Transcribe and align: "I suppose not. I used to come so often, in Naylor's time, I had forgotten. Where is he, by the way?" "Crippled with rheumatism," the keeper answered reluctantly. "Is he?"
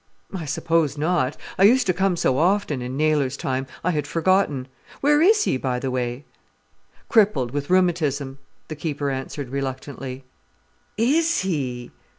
"I 0.33 0.45
suppose 0.45 0.97
not. 0.97 1.37
I 1.59 1.63
used 1.63 1.85
to 1.85 1.93
come 1.93 2.15
so 2.17 2.39
often, 2.39 2.81
in 2.81 2.97
Naylor's 2.97 3.37
time, 3.37 3.67
I 3.83 3.91
had 3.91 4.07
forgotten. 4.07 4.67
Where 5.01 5.21
is 5.21 5.43
he, 5.43 5.57
by 5.57 5.77
the 5.77 5.91
way?" 5.91 6.25
"Crippled 7.07 7.51
with 7.51 7.69
rheumatism," 7.69 8.39
the 8.67 8.75
keeper 8.75 9.11
answered 9.11 9.49
reluctantly. 9.49 10.23
"Is 10.97 11.41
he?" 11.41 11.91